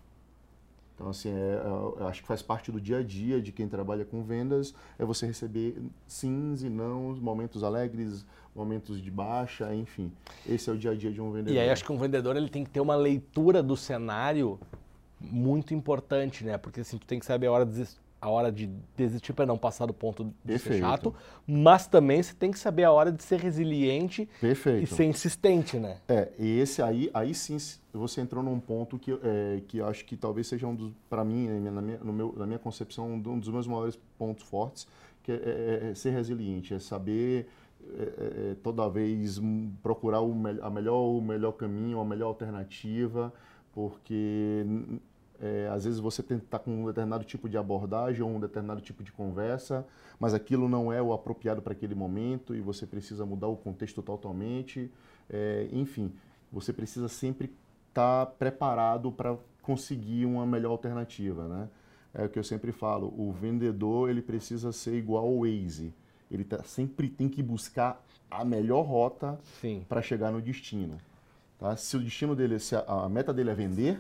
[0.93, 4.05] Então, assim, é, eu acho que faz parte do dia a dia de quem trabalha
[4.05, 5.75] com vendas, é você receber
[6.07, 8.25] sims e nãos, momentos alegres,
[8.55, 10.09] momentos de baixa, enfim.
[10.47, 11.53] Esse é o dia a dia de um vendedor.
[11.53, 14.57] E aí acho que um vendedor ele tem que ter uma leitura do cenário
[15.29, 16.57] muito importante, né?
[16.57, 17.85] Porque assim, tu tem que saber a hora de
[18.25, 20.73] a hora de desistir para não passar do ponto de Perfeito.
[20.73, 21.13] ser chato,
[21.45, 24.83] mas também você tem que saber a hora de ser resiliente Perfeito.
[24.83, 25.97] e ser insistente, né?
[26.07, 27.57] É, e esse aí, aí sim
[27.93, 31.23] você entrou num ponto que, é, que eu acho que talvez seja um dos, para
[31.23, 34.87] mim, na minha, no meu, na minha concepção, um dos meus maiores pontos fortes,
[35.21, 37.47] que é, é, é ser resiliente, é saber
[37.93, 38.03] é,
[38.51, 39.39] é, toda vez
[39.83, 43.31] procurar o, a melhor, o melhor caminho, a melhor alternativa,
[43.71, 44.65] porque
[45.41, 49.03] é, às vezes você estar com um determinado tipo de abordagem ou um determinado tipo
[49.03, 49.85] de conversa,
[50.19, 54.01] mas aquilo não é o apropriado para aquele momento e você precisa mudar o contexto
[54.01, 54.91] totalmente.
[55.29, 56.11] É, enfim,
[56.51, 57.53] você precisa sempre
[57.89, 61.69] estar preparado para conseguir uma melhor alternativa, né?
[62.13, 65.93] É o que eu sempre falo, o vendedor ele precisa ser igual ao Waze.
[66.31, 69.37] Ele tá, sempre tem que buscar a melhor rota
[69.87, 70.97] para chegar no destino.
[71.59, 71.75] Tá?
[71.75, 73.99] Se o destino dele, se a, a meta dele é vender,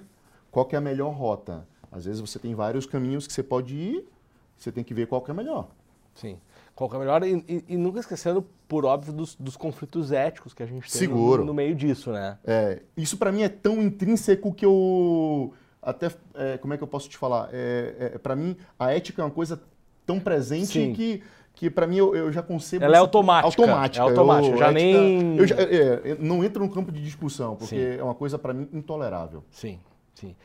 [0.55, 1.67] qual que é a melhor rota.
[1.91, 4.07] Às vezes você tem vários caminhos que você pode ir,
[4.55, 5.67] você tem que ver qual que é melhor.
[6.13, 6.37] Sim.
[6.73, 10.53] Qual que é melhor e, e, e nunca esquecendo, por óbvio, dos, dos, conflitos éticos
[10.53, 11.09] que a gente tem.
[11.09, 12.37] No, no meio disso, né?
[12.45, 16.87] É, isso para mim é tão intrínseco que eu até é, como é que eu
[16.87, 17.49] posso te falar?
[17.51, 19.61] É, é para mim a ética é uma coisa
[20.05, 20.93] tão presente Sim.
[20.93, 21.21] que
[21.53, 24.71] que para mim eu, eu, já concebo ela é automática automática é automática eu, já
[24.71, 27.99] ética, nem eu já, é, não entro no campo de discussão porque Sim.
[27.99, 29.79] é uma coisa para mim intolerável sim
[30.15, 30.35] Sim.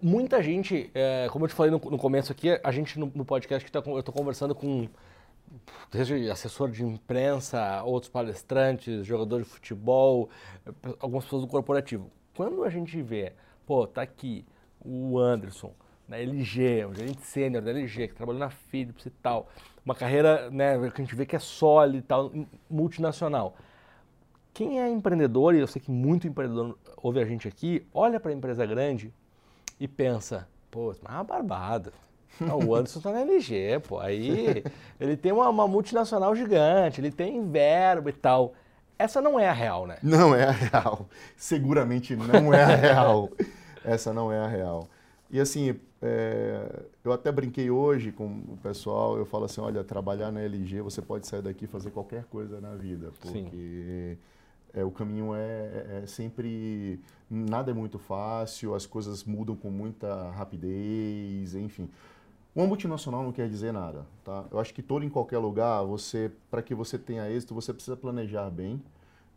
[0.00, 3.24] Muita gente, é, como eu te falei no, no, começo aqui, a gente no, no
[3.24, 4.88] podcast que tá, eu estou conversando com
[5.90, 10.28] desde assessor de imprensa, outros palestrantes, jogador de futebol,
[11.00, 12.10] algumas pessoas do corporativo.
[12.36, 13.32] Quando a gente vê,
[13.66, 14.44] pô, tá aqui
[14.84, 15.72] o Anderson,
[16.08, 19.48] da LG, um gerente sênior da LG, que trabalhou na Philips e tal,
[19.84, 22.32] uma carreira né, que a gente vê que é sólida e tal,
[22.70, 23.56] multinacional.
[24.56, 28.30] Quem é empreendedor, e eu sei que muito empreendedor ouve a gente aqui, olha para
[28.30, 29.12] a empresa grande
[29.78, 31.92] e pensa, pô, mas é uma barbada.
[32.40, 34.00] Não, o Anderson está na LG, pô.
[34.00, 34.64] Aí
[34.98, 38.54] ele tem uma, uma, multinacional gigante, ele tem verbo e tal.
[38.98, 39.98] Essa não é a real, né?
[40.02, 41.06] Não é a real.
[41.36, 43.28] Seguramente não é a real.
[43.84, 44.88] Essa não é a real.
[45.30, 50.32] E assim, é, eu até brinquei hoje com o pessoal, eu falo assim, olha, trabalhar
[50.32, 53.12] na LG, você pode sair daqui e fazer qualquer coisa na vida.
[53.20, 54.16] Porque...
[54.18, 54.18] Sim
[54.76, 57.00] é, o caminho é, é, é, sempre.
[57.28, 61.88] Nada é muito fácil, as coisas mudam com muita rapidez, enfim.
[62.54, 64.44] Uma multinacional não quer dizer nada, tá?
[64.50, 67.96] Eu acho que todo em qualquer lugar, você, para que você tenha êxito, você precisa
[67.96, 68.80] planejar bem,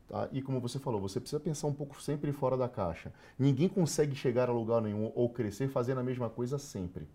[0.08, 0.28] tá?
[0.32, 3.12] E como você falou, você precisa pensar um pouco sempre fora da caixa.
[3.38, 7.08] Ninguém consegue chegar a lugar nenhum ou crescer fazendo a mesma coisa sempre.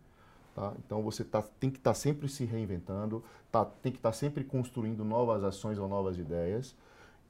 [0.54, 0.72] Tá?
[0.84, 4.16] Então você tá, tem que estar tá sempre se reinventando, tá, tem que estar tá
[4.16, 6.74] sempre construindo novas ações ou novas ideias.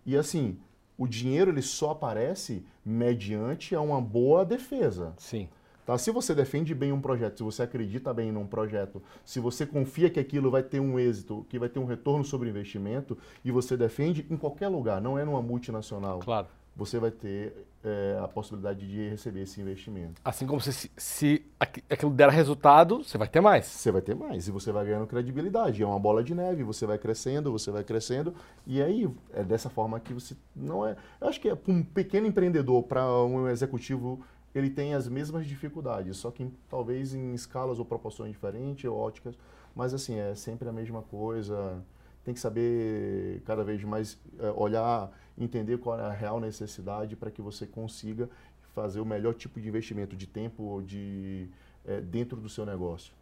[0.07, 0.59] E assim,
[0.96, 5.14] o dinheiro ele só aparece mediante a uma boa defesa.
[5.18, 5.48] Sim.
[5.85, 5.98] Tá?
[5.98, 10.09] Se você defende bem um projeto, se você acredita bem num projeto, se você confia
[10.09, 13.76] que aquilo vai ter um êxito, que vai ter um retorno sobre investimento, e você
[13.76, 16.20] defende em qualquer lugar, não é numa multinacional.
[16.20, 16.46] Claro.
[16.76, 20.20] Você vai ter é, a possibilidade de receber esse investimento.
[20.24, 23.66] Assim como se, se aquilo der resultado, você vai ter mais.
[23.66, 25.82] Você vai ter mais e você vai ganhando credibilidade.
[25.82, 28.34] É uma bola de neve, você vai crescendo, você vai crescendo.
[28.66, 30.96] E aí é dessa forma que você não é.
[31.20, 35.46] Eu acho que é para um pequeno empreendedor, para um executivo, ele tem as mesmas
[35.46, 39.37] dificuldades, só que talvez em escalas ou proporções diferentes ou óticas.
[39.74, 41.82] Mas assim, é sempre a mesma coisa.
[42.24, 47.30] Tem que saber cada vez mais é, olhar entender qual é a real necessidade para
[47.30, 48.28] que você consiga
[48.74, 51.48] fazer o melhor tipo de investimento de tempo de,
[51.84, 53.12] é, dentro do seu negócio.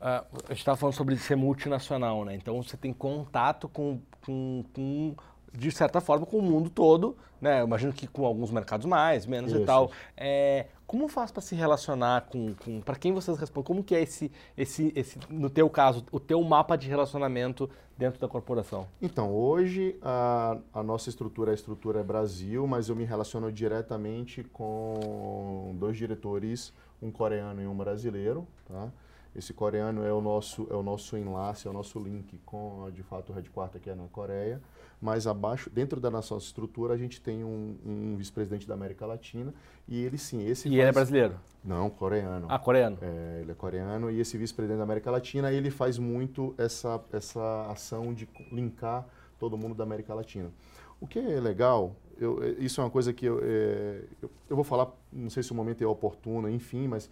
[0.00, 2.34] Uh, a gente estava falando sobre ser multinacional, né?
[2.34, 5.14] Então você tem contato com, com, com
[5.52, 7.60] de certa forma, com o mundo todo, né?
[7.60, 9.62] Eu imagino que com alguns mercados mais, menos Isso.
[9.62, 9.90] e tal.
[10.16, 13.66] É, como faz para se relacionar com, com para quem vocês respondem?
[13.66, 18.20] Como que é esse, esse, esse, no teu caso, o teu mapa de relacionamento dentro
[18.20, 18.86] da corporação?
[19.00, 24.44] Então, hoje a, a nossa estrutura, a estrutura é Brasil, mas eu me relaciono diretamente
[24.44, 28.90] com dois diretores, um coreano e um brasileiro, tá?
[29.34, 33.02] Esse coreano é o nosso é o nosso enlace, é o nosso link com, de
[33.04, 34.60] fato, o headquarter que é na Coreia.
[35.00, 39.54] Mas abaixo, dentro da nossa estrutura, a gente tem um, um vice-presidente da América Latina
[39.88, 40.78] e ele sim, esse E faz...
[40.78, 41.34] ele é brasileiro?
[41.64, 42.46] Não, coreano.
[42.50, 42.98] Ah, coreano.
[43.00, 47.66] É, ele é coreano e esse vice-presidente da América Latina, ele faz muito essa, essa
[47.70, 49.06] ação de linkar
[49.38, 50.50] todo mundo da América Latina.
[51.00, 54.64] O que é legal, eu, isso é uma coisa que eu, é, eu, eu, vou
[54.64, 57.10] falar, não sei se o momento é oportuno, enfim, mas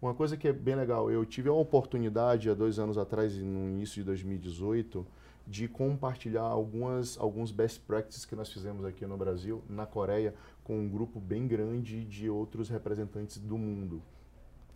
[0.00, 3.70] uma coisa que é bem legal, eu tive a oportunidade há dois anos atrás, no
[3.70, 5.06] início de 2018,
[5.50, 10.32] de compartilhar algumas, alguns best practices que nós fizemos aqui no Brasil, na Coreia,
[10.62, 14.00] com um grupo bem grande de outros representantes do mundo.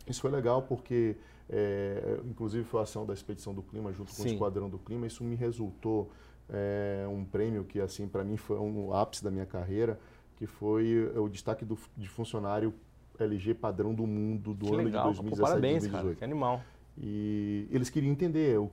[0.05, 1.17] Isso foi legal porque,
[1.49, 4.31] é, inclusive, foi a ação da Expedição do Clima junto com Sim.
[4.31, 5.07] o Esquadrão do Clima.
[5.07, 6.11] Isso me resultou
[6.51, 9.97] é, um prêmio que, assim, para mim foi um ápice da minha carreira,
[10.37, 12.75] que foi o destaque do, de funcionário
[13.17, 15.13] LG padrão do mundo do que ano legal.
[15.13, 16.03] de 2017 Pô, parabéns, 2018.
[16.03, 16.61] Cara, que animal.
[16.99, 18.73] E eles queriam entender, o,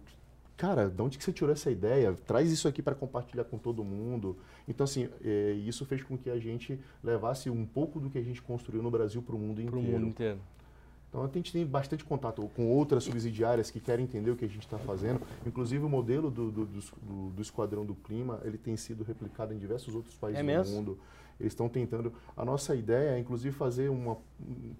[0.61, 2.15] cara, de onde que você tirou essa ideia?
[2.27, 4.37] Traz isso aqui para compartilhar com todo mundo.
[4.67, 8.21] Então, assim, é, isso fez com que a gente levasse um pouco do que a
[8.21, 9.71] gente construiu no Brasil para o mundo inteiro.
[9.71, 10.39] Para o mundo inteiro.
[11.09, 14.47] Então, a gente tem bastante contato com outras subsidiárias que querem entender o que a
[14.47, 15.19] gente está fazendo.
[15.47, 16.81] Inclusive, o modelo do, do, do,
[17.31, 20.99] do, Esquadrão do Clima, ele tem sido replicado em diversos outros países é do mundo.
[21.41, 22.13] Eles estão tentando.
[22.35, 24.17] A nossa ideia é, inclusive, fazer uma,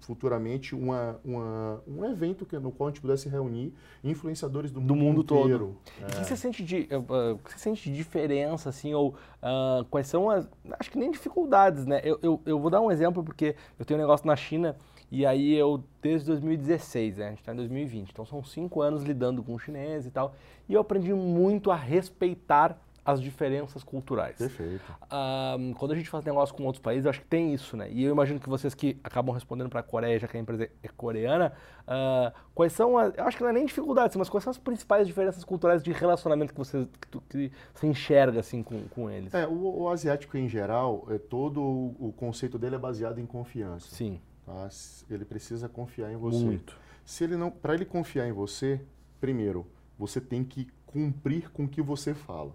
[0.00, 3.72] futuramente uma, uma, um evento que, no qual a gente pudesse reunir
[4.02, 5.76] influenciadores do, do mundo, mundo inteiro.
[5.98, 6.12] todo.
[6.12, 6.16] É.
[6.16, 10.30] O que você sente de, uh, você sente de diferença, assim, ou uh, quais são
[10.30, 10.48] as.
[10.78, 12.00] Acho que nem dificuldades, né?
[12.04, 14.76] Eu, eu, eu vou dar um exemplo, porque eu tenho um negócio na China.
[15.10, 17.26] E aí eu, desde 2016, né?
[17.26, 20.34] a gente está em 2020, então são cinco anos lidando com o chinês e tal,
[20.66, 24.36] e eu aprendi muito a respeitar as diferenças culturais.
[24.36, 24.82] Perfeito.
[25.10, 27.90] Um, quando a gente faz negócio com outros países, eu acho que tem isso, né?
[27.90, 30.68] E eu imagino que vocês que acabam respondendo para a Coreia, já que a empresa
[30.82, 34.44] é coreana, uh, quais são as, eu acho que não é nem dificuldades, mas quais
[34.44, 38.62] são as principais diferenças culturais de relacionamento que você, que, tu, que você enxerga assim
[38.62, 39.34] com, com eles?
[39.34, 43.26] É, o, o asiático em geral, é, todo o, o conceito dele é baseado em
[43.26, 43.92] confiança.
[43.94, 44.20] Sim.
[44.46, 44.68] Tá?
[45.10, 46.44] Ele precisa confiar em você.
[46.44, 46.78] Muito.
[47.04, 48.80] Se ele não, para ele confiar em você,
[49.20, 49.66] primeiro,
[49.98, 52.54] você tem que cumprir com o que você fala.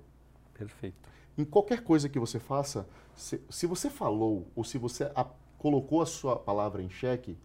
[0.58, 0.96] Perfeito.
[1.38, 5.26] Em qualquer coisa que você faça, se, se você falou ou se você a,
[5.58, 7.38] colocou a sua palavra em xeque,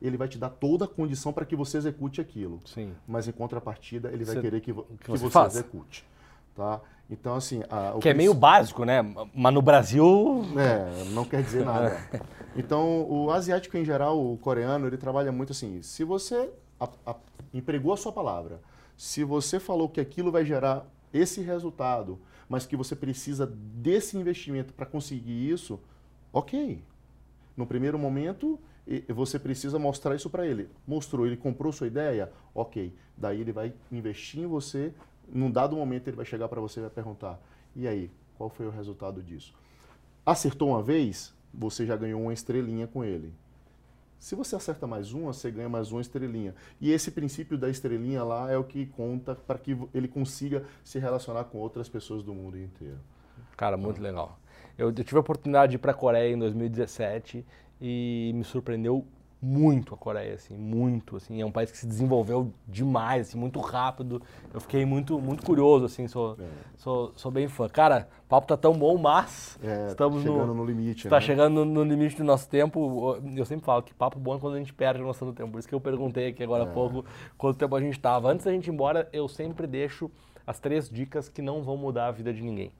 [0.00, 2.60] ele vai te dar toda a condição para que você execute aquilo.
[2.64, 2.94] Sim.
[3.06, 6.06] Mas em contrapartida, ele vai Você- querer que, que que você você, execute.
[6.54, 6.80] Tá?
[7.10, 7.62] Então, assim.
[7.68, 9.02] a- o Que é meio básico, né?
[9.34, 10.42] Mas no Brasil.
[10.56, 11.98] É, não quer dizer nada.
[12.56, 15.80] Então, o asiático em geral, o coreano, ele trabalha muito assim.
[15.82, 17.14] Se você a- a-
[17.54, 18.60] empregou a sua palavra,
[18.96, 22.18] se você falou que aquilo vai gerar esse resultado,
[22.48, 25.80] mas que você precisa desse investimento para conseguir isso,
[26.32, 26.82] ok.
[27.56, 28.58] No primeiro momento,
[29.08, 30.68] você precisa mostrar isso para ele.
[30.86, 32.32] Mostrou, ele comprou sua ideia?
[32.54, 32.92] Ok.
[33.16, 34.92] Daí ele vai investir em você.
[35.32, 37.40] Num dado momento, ele vai chegar para você e vai perguntar:
[37.76, 39.54] e aí, qual foi o resultado disso?
[40.24, 43.32] Acertou uma vez, você já ganhou uma estrelinha com ele.
[44.20, 46.54] Se você acerta mais uma, você ganha mais uma estrelinha.
[46.78, 50.98] E esse princípio da estrelinha lá é o que conta para que ele consiga se
[50.98, 52.98] relacionar com outras pessoas do mundo inteiro.
[53.56, 54.38] Cara, muito legal.
[54.76, 57.46] Eu, eu tive a oportunidade de ir para a Coreia em 2017
[57.80, 59.06] e me surpreendeu
[59.42, 63.58] muito a Coreia, assim, muito, assim, é um país que se desenvolveu demais, assim, muito
[63.58, 64.20] rápido.
[64.52, 66.44] Eu fiquei muito, muito curioso, assim, sou, É.
[66.76, 67.66] sou, sou bem fã.
[67.68, 71.20] Cara, o papo tá tão bom, mas É, estamos chegando no, no, limite, Está né?
[71.22, 73.16] chegando no, no limite do nosso tempo.
[73.34, 75.50] Eu sempre falo que papo bom é quando a gente perde a noção do tempo.
[75.52, 76.70] Por isso que eu perguntei aqui agora há É.
[76.72, 77.04] pouco
[77.38, 78.30] quanto tempo a gente estava.
[78.30, 80.10] Antes da gente ir embora, eu sempre deixo
[80.46, 82.70] as três dicas que não vão mudar a vida de ninguém.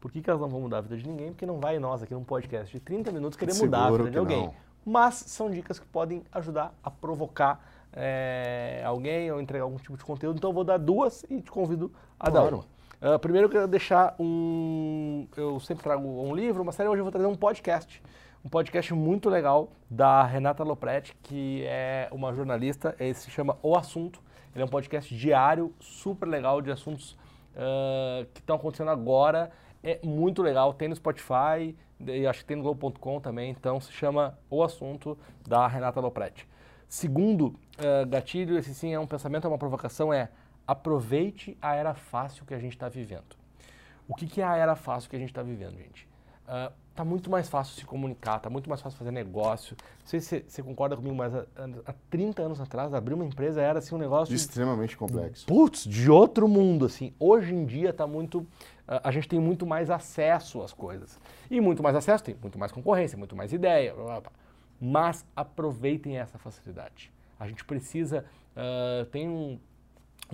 [0.00, 1.28] Por que, que elas não vão mudar a vida de ninguém?
[1.30, 4.10] Porque não vai nós aqui num podcast de 30 minutos querer mudar a Seguro vida
[4.12, 4.46] de alguém.
[4.46, 4.64] não.
[4.84, 7.60] Mas são dicas que podem ajudar a provocar
[7.92, 10.36] é, alguém ou entregar algum tipo de conteúdo.
[10.36, 12.56] Então eu vou dar duas e te convido a dar Claro.
[12.56, 13.14] uma.
[13.14, 15.26] Ah, primeiro eu quero deixar um.
[15.36, 18.02] Eu sempre trago um livro, uma série, hoje eu vou trazer um podcast.
[18.44, 23.76] Um podcast muito legal da Renata Lopretti, que é uma jornalista, ele se chama O
[23.76, 24.20] Assunto.
[24.54, 27.16] Ele é um podcast diário, super legal, de assuntos
[27.56, 29.50] ah, que estão acontecendo agora.
[29.82, 33.92] É muito legal, tem no Spotify, e acho que tem no Globo.com também, então se
[33.92, 35.16] chama O Assunto,
[35.46, 36.46] da Renata Lopretti.
[36.88, 40.28] Segundo eh, gatilho, esse sim é um pensamento, é uma provocação, é
[40.66, 43.36] aproveite a era fácil que a gente está vivendo.
[44.08, 46.06] O que, que é a era fácil que a gente está vivendo, gente?
[46.44, 49.76] Uh, tá muito mais fácil se comunicar, tá muito mais fácil fazer negócio.
[50.00, 51.46] Não sei se você concorda comigo, mas há,
[51.86, 54.34] há 30 anos atrás, abrir uma empresa era assim um negócio...
[54.34, 55.46] Extremamente complexo.
[55.46, 57.14] Putz, de outro mundo, assim.
[57.18, 58.46] Hoje em dia tá muito...
[58.86, 61.18] A gente tem muito mais acesso às coisas.
[61.50, 64.32] E muito mais acesso, tem muito mais concorrência, muito mais ideia, blá, blá, blá.
[64.80, 67.12] mas aproveitem essa facilidade.
[67.38, 68.24] A gente precisa...
[68.54, 69.58] Uh, tem um,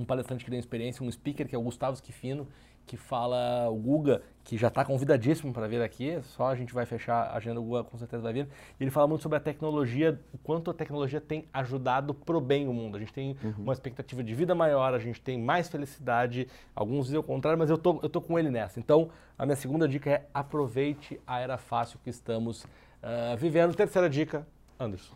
[0.01, 2.49] um palestrante que tem experiência, um speaker que é o Gustavo Schifino,
[2.87, 6.85] que fala o Guga, que já está convidadíssimo para vir aqui, só a gente vai
[6.85, 8.49] fechar a agenda, o Guga com certeza vai vir.
[8.81, 12.73] Ele fala muito sobre a tecnologia, o quanto a tecnologia tem ajudado pro bem o
[12.73, 12.97] mundo.
[12.97, 13.55] A gente tem uhum.
[13.59, 17.71] uma expectativa de vida maior, a gente tem mais felicidade, alguns dizem o contrário, mas
[17.71, 18.81] eu tô, eu tô com ele nessa.
[18.81, 23.73] Então, a minha segunda dica é aproveite a era fácil que estamos uh, vivendo.
[23.73, 24.45] Terceira dica,
[24.81, 25.15] Anderson.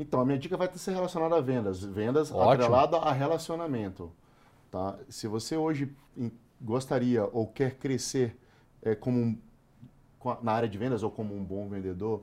[0.00, 1.84] Então, a minha dica vai ser relacionada a vendas.
[1.84, 2.50] Vendas Ótimo.
[2.50, 4.10] atrelada a relacionamento.
[4.70, 4.98] Tá?
[5.10, 5.94] Se você hoje
[6.58, 8.34] gostaria ou quer crescer
[8.80, 9.38] é, como
[10.42, 12.22] na área de vendas ou como um bom vendedor,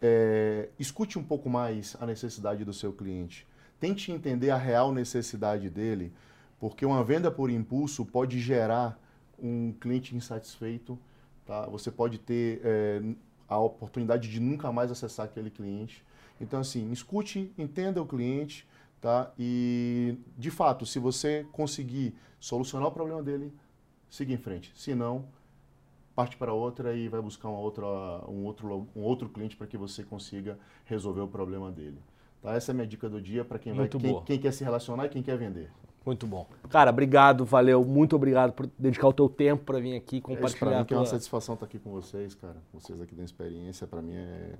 [0.00, 3.46] é, escute um pouco mais a necessidade do seu cliente.
[3.78, 6.10] Tente entender a real necessidade dele,
[6.58, 8.98] porque uma venda por impulso pode gerar
[9.38, 10.98] um cliente insatisfeito.
[11.44, 11.66] Tá?
[11.66, 13.02] Você pode ter é,
[13.46, 16.02] a oportunidade de nunca mais acessar aquele cliente.
[16.42, 18.66] Então, assim, escute, entenda o cliente,
[19.02, 19.32] Tá?
[19.36, 23.52] E, de fato, se você conseguir solucionar o problema dele,
[24.08, 24.72] siga em frente.
[24.76, 25.24] Se não,
[26.14, 27.84] parte para outra e vai buscar uma outra,
[28.28, 31.98] um, outro, um outro cliente para que você consiga resolver o problema dele.
[32.40, 32.54] Tá?
[32.54, 35.06] Essa é a minha dica do dia para quem, vai, quem, quem, quer se relacionar
[35.06, 35.68] e quem quer vender.
[36.06, 36.46] Muito bom.
[36.70, 40.70] Cara, obrigado, valeu, muito obrigado por dedicar o teu tempo para vir aqui compartilhar.
[40.70, 42.62] Para mim que é uma satisfação estar aqui com vocês, cara.
[42.72, 44.54] Vocês aqui da experiência, para mim é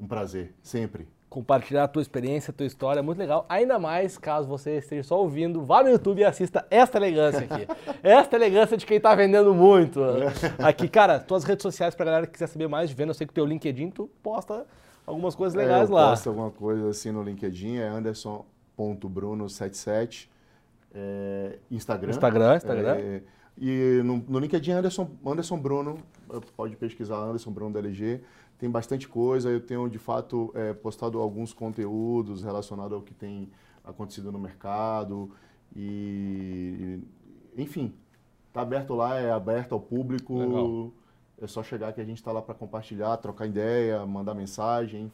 [0.00, 3.46] um prazer, sempre compartilhar a tua experiência, a tua história, é muito legal.
[3.48, 7.68] Ainda mais caso você esteja só ouvindo, vá no YouTube e assista esta elegância aqui.
[8.02, 10.00] esta elegância de quem está vendendo muito.
[10.58, 13.28] Aqui, cara, tuas redes sociais para galera que quiser saber mais de venda, eu sei
[13.28, 14.66] que o teu LinkedIn tu posta
[15.06, 16.10] algumas coisas é, legais é, eu lá.
[16.10, 20.28] Posta alguma coisa assim no LinkedIn, é anderson.bruno77.
[20.92, 22.10] É, Instagram.
[22.10, 22.96] Instagram, Instagram.
[22.96, 23.22] É,
[23.56, 25.98] e no, no LinkedIn, Anderson, Anderson Bruno,
[26.56, 28.20] pode pesquisar Anderson Bruno da LG
[28.60, 29.48] tem bastante coisa.
[29.48, 33.50] Eu tenho, de fato, é, postado alguns conteúdos relacionados ao que tem
[33.82, 35.32] acontecido no mercado.
[35.74, 37.00] E,
[37.56, 37.94] enfim,
[38.48, 40.38] está aberto lá, é aberto ao público.
[40.38, 40.92] Legal.
[41.40, 45.10] É só chegar que a gente está lá para compartilhar, trocar ideia, mandar mensagem.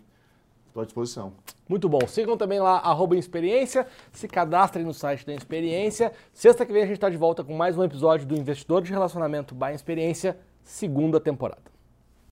[0.67, 1.33] Estou à disposição.
[1.69, 2.01] Muito bom.
[2.09, 3.87] Sigam também lá, arroba Experiência.
[4.11, 6.13] Se cadastrem no site da Experiência.
[6.33, 8.91] Sexta que vem a gente está de volta com mais um episódio do Investidor de
[8.91, 11.76] Relacionamento by Experiência, segunda temporada.